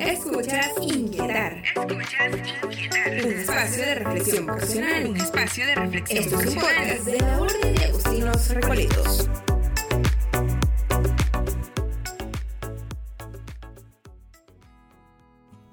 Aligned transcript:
Escuchas 0.00 0.70
Inquietar. 0.80 1.62
Escuchas 1.62 2.32
Inquietar. 2.62 3.26
Un 3.26 3.32
espacio 3.32 3.84
de 3.84 3.94
reflexión 3.96 4.46
vocacional. 4.46 5.06
Un 5.06 5.16
espacio 5.16 5.66
de 5.66 5.74
reflexión 5.74 6.18
Esto 6.24 6.40
es 6.40 6.46
un 6.46 6.54
vocacional. 6.54 6.88
podcast 6.88 7.06
de 7.06 7.18
la 7.18 7.40
Orden 7.40 7.74
de 7.74 7.84
Agustinos 7.84 8.54
Recoletos. 8.54 9.28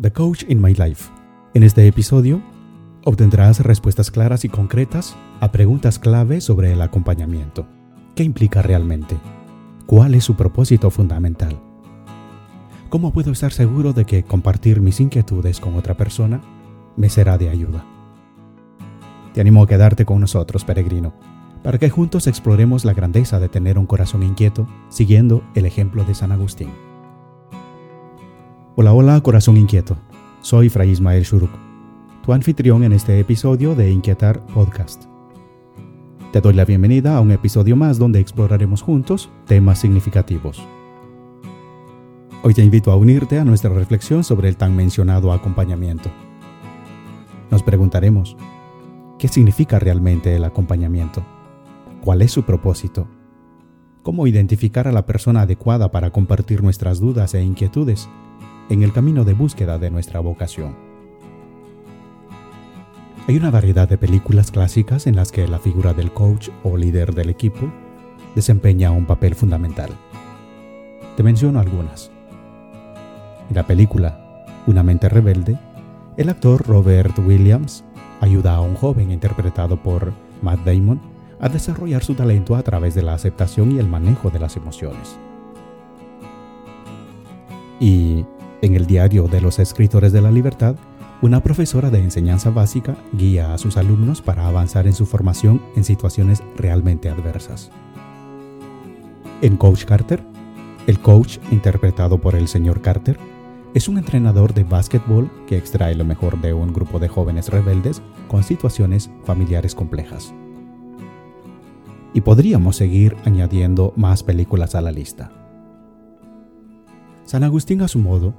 The 0.00 0.12
Coach 0.12 0.44
in 0.48 0.60
My 0.60 0.74
Life. 0.74 1.10
En 1.54 1.62
este 1.62 1.86
episodio 1.86 2.42
obtendrás 3.04 3.60
respuestas 3.60 4.10
claras 4.10 4.44
y 4.44 4.48
concretas 4.48 5.16
a 5.40 5.50
preguntas 5.50 5.98
clave 5.98 6.40
sobre 6.40 6.72
el 6.72 6.80
acompañamiento. 6.80 7.66
¿Qué 8.14 8.22
implica 8.22 8.62
realmente? 8.62 9.16
¿Cuál 9.86 10.14
es 10.14 10.24
su 10.24 10.36
propósito 10.36 10.90
fundamental? 10.90 11.60
¿Cómo 12.92 13.10
puedo 13.10 13.32
estar 13.32 13.54
seguro 13.54 13.94
de 13.94 14.04
que 14.04 14.22
compartir 14.22 14.82
mis 14.82 15.00
inquietudes 15.00 15.60
con 15.60 15.76
otra 15.76 15.96
persona 15.96 16.42
me 16.94 17.08
será 17.08 17.38
de 17.38 17.48
ayuda? 17.48 17.86
Te 19.32 19.40
animo 19.40 19.62
a 19.62 19.66
quedarte 19.66 20.04
con 20.04 20.20
nosotros, 20.20 20.62
peregrino, 20.62 21.14
para 21.62 21.78
que 21.78 21.88
juntos 21.88 22.26
exploremos 22.26 22.84
la 22.84 22.92
grandeza 22.92 23.40
de 23.40 23.48
tener 23.48 23.78
un 23.78 23.86
corazón 23.86 24.22
inquieto 24.22 24.68
siguiendo 24.90 25.42
el 25.54 25.64
ejemplo 25.64 26.04
de 26.04 26.14
San 26.14 26.32
Agustín. 26.32 26.68
Hola, 28.76 28.92
hola, 28.92 29.18
corazón 29.22 29.56
inquieto. 29.56 29.96
Soy 30.42 30.68
Fray 30.68 30.90
Ismael 30.90 31.22
Shuruk, 31.22 31.50
tu 32.22 32.34
anfitrión 32.34 32.84
en 32.84 32.92
este 32.92 33.18
episodio 33.18 33.74
de 33.74 33.90
Inquietar 33.90 34.44
Podcast. 34.48 35.04
Te 36.30 36.42
doy 36.42 36.52
la 36.52 36.66
bienvenida 36.66 37.16
a 37.16 37.20
un 37.22 37.30
episodio 37.30 37.74
más 37.74 37.98
donde 37.98 38.20
exploraremos 38.20 38.82
juntos 38.82 39.30
temas 39.46 39.78
significativos. 39.78 40.62
Hoy 42.44 42.54
te 42.54 42.64
invito 42.64 42.90
a 42.90 42.96
unirte 42.96 43.38
a 43.38 43.44
nuestra 43.44 43.70
reflexión 43.70 44.24
sobre 44.24 44.48
el 44.48 44.56
tan 44.56 44.74
mencionado 44.74 45.32
acompañamiento. 45.32 46.10
Nos 47.52 47.62
preguntaremos, 47.62 48.36
¿qué 49.16 49.28
significa 49.28 49.78
realmente 49.78 50.34
el 50.34 50.42
acompañamiento? 50.42 51.22
¿Cuál 52.00 52.20
es 52.20 52.32
su 52.32 52.42
propósito? 52.42 53.06
¿Cómo 54.02 54.26
identificar 54.26 54.88
a 54.88 54.92
la 54.92 55.06
persona 55.06 55.42
adecuada 55.42 55.92
para 55.92 56.10
compartir 56.10 56.64
nuestras 56.64 56.98
dudas 56.98 57.32
e 57.34 57.44
inquietudes 57.44 58.08
en 58.70 58.82
el 58.82 58.92
camino 58.92 59.24
de 59.24 59.34
búsqueda 59.34 59.78
de 59.78 59.92
nuestra 59.92 60.18
vocación? 60.18 60.74
Hay 63.28 63.36
una 63.36 63.52
variedad 63.52 63.88
de 63.88 63.98
películas 63.98 64.50
clásicas 64.50 65.06
en 65.06 65.14
las 65.14 65.30
que 65.30 65.46
la 65.46 65.60
figura 65.60 65.94
del 65.94 66.12
coach 66.12 66.48
o 66.64 66.76
líder 66.76 67.14
del 67.14 67.30
equipo 67.30 67.72
desempeña 68.34 68.90
un 68.90 69.06
papel 69.06 69.36
fundamental. 69.36 69.90
Te 71.16 71.22
menciono 71.22 71.60
algunas. 71.60 72.10
En 73.52 73.56
la 73.56 73.66
película 73.66 74.46
Una 74.66 74.82
mente 74.82 75.10
rebelde, 75.10 75.58
el 76.16 76.30
actor 76.30 76.66
Robert 76.66 77.18
Williams 77.18 77.84
ayuda 78.22 78.54
a 78.54 78.62
un 78.62 78.74
joven 78.76 79.12
interpretado 79.12 79.76
por 79.76 80.14
Matt 80.40 80.60
Damon 80.60 80.98
a 81.38 81.50
desarrollar 81.50 82.02
su 82.02 82.14
talento 82.14 82.56
a 82.56 82.62
través 82.62 82.94
de 82.94 83.02
la 83.02 83.12
aceptación 83.12 83.72
y 83.72 83.78
el 83.78 83.86
manejo 83.86 84.30
de 84.30 84.38
las 84.38 84.56
emociones. 84.56 85.18
Y 87.78 88.24
en 88.62 88.74
el 88.74 88.86
diario 88.86 89.28
de 89.28 89.42
los 89.42 89.58
escritores 89.58 90.14
de 90.14 90.22
la 90.22 90.30
libertad, 90.30 90.76
una 91.20 91.42
profesora 91.42 91.90
de 91.90 91.98
enseñanza 91.98 92.48
básica 92.48 92.96
guía 93.12 93.52
a 93.52 93.58
sus 93.58 93.76
alumnos 93.76 94.22
para 94.22 94.46
avanzar 94.46 94.86
en 94.86 94.94
su 94.94 95.04
formación 95.04 95.60
en 95.76 95.84
situaciones 95.84 96.42
realmente 96.56 97.10
adversas. 97.10 97.70
En 99.42 99.58
Coach 99.58 99.84
Carter, 99.84 100.22
el 100.86 101.00
coach 101.00 101.36
interpretado 101.50 102.18
por 102.18 102.34
el 102.34 102.48
señor 102.48 102.80
Carter 102.80 103.18
es 103.74 103.88
un 103.88 103.96
entrenador 103.96 104.52
de 104.52 104.64
básquetbol 104.64 105.30
que 105.46 105.56
extrae 105.56 105.94
lo 105.94 106.04
mejor 106.04 106.40
de 106.40 106.52
un 106.52 106.72
grupo 106.72 106.98
de 106.98 107.08
jóvenes 107.08 107.48
rebeldes 107.48 108.02
con 108.28 108.42
situaciones 108.42 109.10
familiares 109.24 109.74
complejas. 109.74 110.34
Y 112.12 112.20
podríamos 112.20 112.76
seguir 112.76 113.16
añadiendo 113.24 113.94
más 113.96 114.22
películas 114.22 114.74
a 114.74 114.82
la 114.82 114.92
lista. 114.92 115.32
San 117.24 117.44
Agustín 117.44 117.80
a 117.80 117.88
su 117.88 117.98
modo 117.98 118.34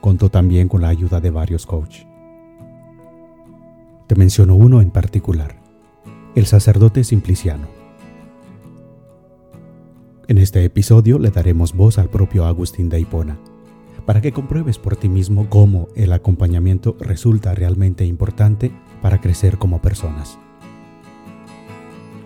contó 0.00 0.30
también 0.30 0.68
con 0.68 0.82
la 0.82 0.88
ayuda 0.88 1.20
de 1.20 1.30
varios 1.30 1.66
coaches. 1.66 2.06
Te 4.06 4.14
menciono 4.14 4.54
uno 4.54 4.80
en 4.80 4.92
particular, 4.92 5.56
el 6.36 6.46
sacerdote 6.46 7.02
Simpliciano. 7.02 7.66
En 10.28 10.38
este 10.38 10.64
episodio 10.64 11.18
le 11.18 11.30
daremos 11.30 11.74
voz 11.74 11.98
al 11.98 12.08
propio 12.08 12.46
Agustín 12.46 12.88
de 12.88 13.00
Hipona, 13.00 13.36
para 14.06 14.20
que 14.20 14.32
compruebes 14.32 14.78
por 14.78 14.96
ti 14.96 15.08
mismo 15.08 15.50
cómo 15.50 15.88
el 15.96 16.12
acompañamiento 16.12 16.96
resulta 17.00 17.54
realmente 17.54 18.06
importante 18.06 18.70
para 19.02 19.20
crecer 19.20 19.58
como 19.58 19.82
personas. 19.82 20.38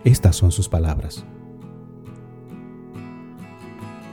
Estas 0.04 0.36
son 0.36 0.52
sus 0.52 0.68
palabras. 0.68 1.24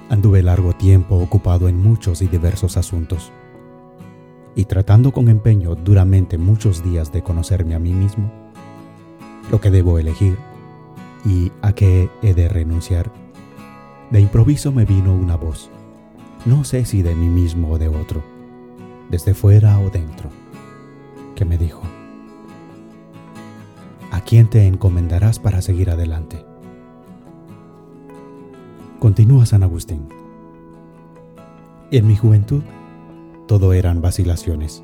Anduve 0.09 0.41
largo 0.41 0.72
tiempo 0.73 1.16
ocupado 1.16 1.67
en 1.67 1.78
muchos 1.78 2.22
y 2.22 2.28
diversos 2.28 2.78
asuntos, 2.78 3.33
y 4.55 4.66
tratando 4.66 5.11
con 5.11 5.28
empeño 5.28 5.75
duramente 5.75 6.38
muchos 6.38 6.84
días 6.84 7.11
de 7.11 7.22
conocerme 7.22 7.75
a 7.75 7.79
mí 7.79 7.91
mismo, 7.91 8.31
lo 9.51 9.59
que 9.59 9.69
debo 9.69 9.99
elegir 9.99 10.38
y 11.25 11.51
a 11.61 11.73
qué 11.73 12.09
he 12.23 12.34
de 12.34 12.47
renunciar, 12.47 13.11
de 14.09 14.22
improviso 14.22 14.72
me 14.72 14.85
vino 14.85 15.13
una 15.13 15.35
voz, 15.35 15.69
no 16.47 16.63
sé 16.63 16.85
si 16.85 17.02
de 17.02 17.13
mí 17.13 17.28
mismo 17.28 17.72
o 17.72 17.78
de 17.78 17.90
otro, 17.90 18.24
desde 19.09 19.34
fuera 19.34 19.80
o 19.81 19.90
dentro, 19.90 20.30
que 21.35 21.44
me 21.44 21.58
dijo, 21.58 21.81
¿a 24.13 24.22
quién 24.22 24.50
te 24.50 24.66
encomendarás 24.66 25.40
para 25.40 25.62
seguir 25.62 25.90
adelante? 25.90 26.46
Continúa 29.00 29.46
San 29.46 29.62
Agustín. 29.62 30.08
En 31.91 32.08
mi 32.08 32.16
juventud, 32.16 32.64
todo 33.46 33.74
eran 33.74 34.02
vacilaciones, 34.02 34.84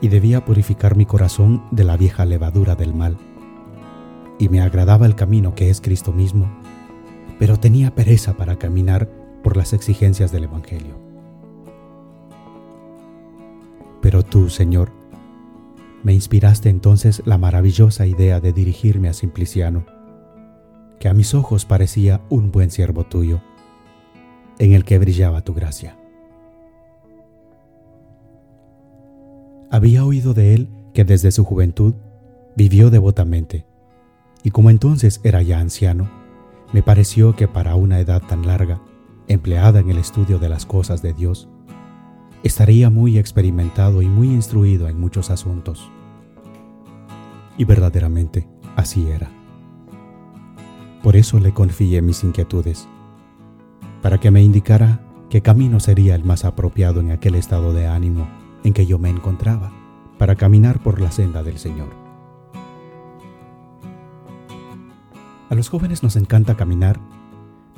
y 0.00 0.08
debía 0.08 0.46
purificar 0.46 0.96
mi 0.96 1.04
corazón 1.04 1.62
de 1.72 1.84
la 1.84 1.98
vieja 1.98 2.24
levadura 2.24 2.74
del 2.74 2.94
mal, 2.94 3.18
y 4.38 4.48
me 4.48 4.62
agradaba 4.62 5.04
el 5.04 5.14
camino 5.14 5.54
que 5.54 5.68
es 5.68 5.82
Cristo 5.82 6.10
mismo, 6.10 6.50
pero 7.38 7.60
tenía 7.60 7.94
pereza 7.94 8.32
para 8.38 8.56
caminar 8.56 9.23
por 9.44 9.56
las 9.56 9.74
exigencias 9.74 10.32
del 10.32 10.44
Evangelio. 10.44 10.94
Pero 14.00 14.24
tú, 14.24 14.48
Señor, 14.48 14.90
me 16.02 16.12
inspiraste 16.12 16.70
entonces 16.70 17.22
la 17.24 17.38
maravillosa 17.38 18.06
idea 18.06 18.40
de 18.40 18.52
dirigirme 18.52 19.08
a 19.08 19.12
Simpliciano, 19.12 19.84
que 20.98 21.08
a 21.08 21.14
mis 21.14 21.34
ojos 21.34 21.66
parecía 21.66 22.22
un 22.30 22.50
buen 22.50 22.70
siervo 22.70 23.04
tuyo, 23.04 23.40
en 24.58 24.72
el 24.72 24.84
que 24.84 24.98
brillaba 24.98 25.42
tu 25.42 25.54
gracia. 25.54 25.96
Había 29.70 30.04
oído 30.04 30.34
de 30.34 30.54
él 30.54 30.68
que 30.94 31.04
desde 31.04 31.32
su 31.32 31.44
juventud 31.44 31.94
vivió 32.56 32.90
devotamente, 32.90 33.66
y 34.42 34.50
como 34.50 34.70
entonces 34.70 35.20
era 35.22 35.42
ya 35.42 35.58
anciano, 35.58 36.08
me 36.72 36.82
pareció 36.82 37.36
que 37.36 37.48
para 37.48 37.74
una 37.74 38.00
edad 38.00 38.22
tan 38.22 38.46
larga, 38.46 38.80
empleada 39.28 39.80
en 39.80 39.90
el 39.90 39.98
estudio 39.98 40.38
de 40.38 40.48
las 40.48 40.66
cosas 40.66 41.02
de 41.02 41.12
Dios, 41.12 41.48
estaría 42.42 42.90
muy 42.90 43.18
experimentado 43.18 44.02
y 44.02 44.08
muy 44.08 44.28
instruido 44.28 44.88
en 44.88 45.00
muchos 45.00 45.30
asuntos. 45.30 45.90
Y 47.56 47.64
verdaderamente 47.64 48.48
así 48.76 49.08
era. 49.08 49.30
Por 51.02 51.16
eso 51.16 51.38
le 51.38 51.52
confié 51.52 52.02
mis 52.02 52.24
inquietudes, 52.24 52.88
para 54.02 54.18
que 54.18 54.30
me 54.30 54.42
indicara 54.42 55.00
qué 55.30 55.40
camino 55.40 55.80
sería 55.80 56.14
el 56.14 56.24
más 56.24 56.44
apropiado 56.44 57.00
en 57.00 57.10
aquel 57.10 57.34
estado 57.34 57.72
de 57.72 57.86
ánimo 57.86 58.28
en 58.64 58.72
que 58.72 58.86
yo 58.86 58.98
me 58.98 59.10
encontraba, 59.10 59.72
para 60.18 60.36
caminar 60.36 60.82
por 60.82 61.00
la 61.00 61.10
senda 61.10 61.42
del 61.42 61.58
Señor. 61.58 61.88
A 65.50 65.54
los 65.54 65.68
jóvenes 65.68 66.02
nos 66.02 66.16
encanta 66.16 66.56
caminar 66.56 66.98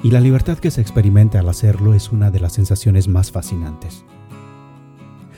y 0.06 0.12
la 0.12 0.20
libertad 0.20 0.58
que 0.58 0.70
se 0.70 0.80
experimenta 0.80 1.40
al 1.40 1.48
hacerlo 1.48 1.92
es 1.92 2.12
una 2.12 2.30
de 2.30 2.38
las 2.38 2.52
sensaciones 2.52 3.08
más 3.08 3.32
fascinantes. 3.32 4.04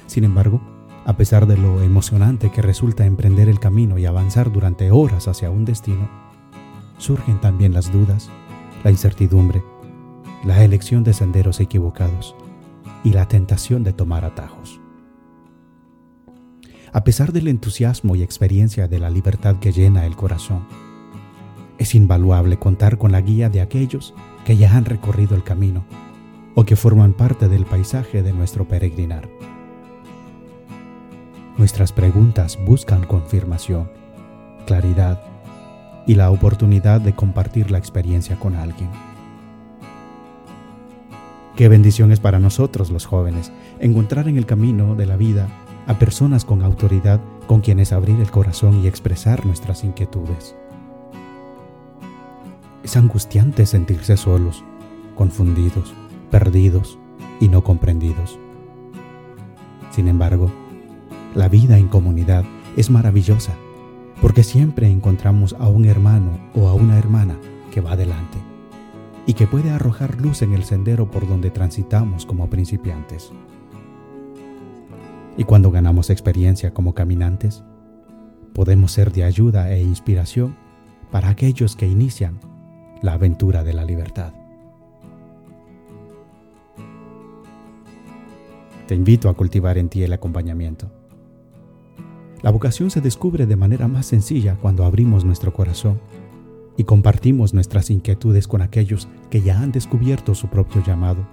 Sin 0.07 0.25
embargo, 0.25 0.61
a 1.07 1.17
pesar 1.17 1.47
de 1.47 1.57
lo 1.57 1.81
emocionante 1.81 2.53
que 2.53 2.61
resulta 2.61 3.07
emprender 3.07 3.49
el 3.49 3.61
camino 3.61 3.97
y 3.97 4.05
avanzar 4.05 4.53
durante 4.53 4.91
horas 4.91 5.27
hacia 5.27 5.51
un 5.51 5.65
destino, 5.65 6.11
surgen 6.99 7.41
también 7.41 7.73
las 7.73 7.91
dudas, 7.91 8.29
la 8.85 8.91
incertidumbre, 8.91 9.65
la 10.45 10.63
elección 10.63 11.03
de 11.03 11.15
senderos 11.15 11.61
equivocados 11.61 12.37
y 13.05 13.15
la 13.15 13.27
tentación 13.27 13.85
de 13.85 13.95
tomar 13.95 14.27
atajos. 14.27 14.83
A 16.93 17.05
pesar 17.05 17.33
del 17.33 17.49
entusiasmo 17.49 18.17
y 18.17 18.23
experiencia 18.23 18.87
de 18.87 18.99
la 18.99 19.09
libertad 19.09 19.57
que 19.61 19.73
llena 19.73 20.05
el 20.05 20.15
corazón, 20.15 20.67
es 21.79 21.95
invaluable 21.95 22.59
contar 22.59 22.99
con 22.99 23.13
la 23.13 23.21
guía 23.21 23.49
de 23.49 23.61
aquellos 23.61 24.15
que 24.45 24.57
ya 24.57 24.77
han 24.77 24.85
recorrido 24.85 25.35
el 25.37 25.45
camino 25.45 25.85
o 26.55 26.65
que 26.65 26.77
forman 26.77 27.13
parte 27.13 27.49
del 27.49 27.65
paisaje 27.65 28.23
de 28.23 28.33
nuestro 28.33 28.67
peregrinar. 28.67 29.29
nuestras 31.57 31.93
preguntas 31.93 32.57
buscan 32.65 33.05
confirmación, 33.05 33.91
claridad 34.65 35.21
y 36.07 36.15
la 36.15 36.31
oportunidad 36.31 37.01
de 37.01 37.15
compartir 37.15 37.73
la 37.73 37.79
experiencia 37.79 38.39
con 38.39 38.55
alguien. 38.55 38.89
Qué 41.57 41.69
bendición 41.69 42.13
es 42.13 42.21
para 42.21 42.39
nosotros 42.39 42.91
los 42.91 43.07
jóvenes 43.07 43.51
encontrar 43.81 44.29
en 44.29 44.37
el 44.37 44.47
camino 44.47 44.95
de 44.95 45.07
la 45.07 45.17
vida 45.17 45.49
a 45.89 45.99
personas 45.99 46.45
con 46.45 46.63
autoridad 46.63 47.21
con 47.49 47.61
quienes 47.61 47.93
abrir 47.93 48.21
el 48.21 48.31
corazón 48.31 48.85
y 48.85 48.87
expresar 48.87 49.45
nuestras 49.45 49.83
inquietudes. 49.83 50.55
Es 52.89 52.97
angustiante 52.97 53.67
sentirse 53.67 54.17
solos, 54.17 54.65
confundidos, 55.15 55.93
perdidos 56.31 56.99
y 57.39 57.49
no 57.49 57.63
comprendidos. 57.63 58.39
Sin 59.91 60.09
embargo, 60.09 60.51
la 61.35 61.51
vida 61.51 61.77
en 61.77 61.89
comunidad 61.89 62.47
es 62.79 62.89
maravillosa 62.89 63.53
porque 64.23 64.43
siempre 64.43 64.91
encontramos 64.91 65.55
a 65.59 65.69
un 65.69 65.85
hermano 65.85 66.31
o 66.55 66.67
a 66.69 66.73
una 66.73 66.97
hermana 66.97 67.37
que 67.71 67.83
va 67.83 67.93
adelante 67.93 68.39
y 69.27 69.35
que 69.35 69.47
puede 69.47 69.69
arrojar 69.69 70.19
luz 70.19 70.41
en 70.41 70.55
el 70.55 70.65
sendero 70.65 71.11
por 71.11 71.29
donde 71.29 71.51
transitamos 71.51 72.25
como 72.25 72.49
principiantes. 72.49 73.33
Y 75.37 75.45
cuando 75.45 75.71
ganamos 75.71 76.09
experiencia 76.09 76.73
como 76.73 76.95
caminantes, 76.95 77.63
podemos 78.55 78.93
ser 78.93 79.13
de 79.13 79.25
ayuda 79.25 79.71
e 79.71 79.83
inspiración 79.83 80.57
para 81.11 81.29
aquellos 81.29 81.77
que 81.77 81.87
inician 81.87 82.41
la 83.03 83.13
aventura 83.15 83.65
de 83.65 83.73
la 83.73 83.85
libertad. 83.85 84.33
Te 88.87 88.95
invito 88.95 89.29
a 89.29 89.35
cultivar 89.35 89.77
en 89.77 89.89
ti 89.89 90.03
el 90.03 90.13
acompañamiento. 90.13 90.91
La 92.41 92.51
vocación 92.51 92.91
se 92.91 93.01
descubre 93.01 93.47
de 93.47 93.57
manera 93.57 93.89
más 93.89 94.07
sencilla 94.07 94.57
cuando 94.61 94.85
abrimos 94.85 95.25
nuestro 95.25 95.53
corazón 95.53 96.01
y 96.77 96.85
compartimos 96.85 97.53
nuestras 97.53 97.91
inquietudes 97.91 98.47
con 98.47 98.63
aquellos 98.63 99.09
que 99.31 99.43
ya 99.43 99.61
han 99.61 99.73
descubierto 99.73 100.35
su 100.35 100.49
propio 100.49 100.83
llamado 100.83 101.27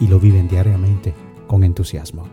y 0.00 0.08
lo 0.08 0.18
viven 0.18 0.48
diariamente 0.48 1.14
con 1.46 1.62
entusiasmo. 1.62 2.24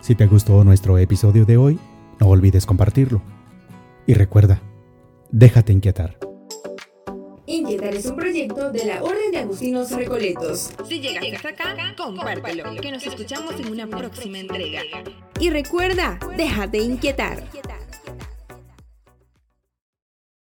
Si 0.00 0.14
te 0.14 0.26
gustó 0.26 0.64
nuestro 0.64 0.98
episodio 0.98 1.44
de 1.44 1.56
hoy, 1.56 1.78
no 2.20 2.28
olvides 2.28 2.66
compartirlo. 2.66 3.22
Y 4.06 4.14
recuerda, 4.14 4.60
déjate 5.30 5.72
inquietar. 5.72 6.23
Es 7.94 8.06
un 8.06 8.16
proyecto 8.16 8.72
de 8.72 8.86
la 8.86 9.02
Orden 9.04 9.30
de 9.30 9.38
Agustinos 9.38 9.92
Recoletos. 9.92 10.70
Si 10.88 10.98
llegaste 10.98 11.36
hasta 11.36 11.48
acá, 11.50 11.94
compártelo, 11.96 12.74
que 12.74 12.90
nos 12.90 13.06
escuchamos 13.06 13.54
en 13.60 13.68
una 13.68 13.86
próxima 13.86 14.40
entrega. 14.40 14.82
Y 15.38 15.50
recuerda, 15.50 16.18
déjate 16.36 16.78
inquietar. 16.78 17.44